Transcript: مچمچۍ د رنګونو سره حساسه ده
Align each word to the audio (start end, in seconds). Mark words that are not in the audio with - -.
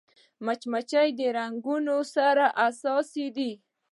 مچمچۍ 0.45 1.09
د 1.19 1.21
رنګونو 1.37 1.97
سره 2.13 2.45
حساسه 2.59 3.25
ده 3.35 3.51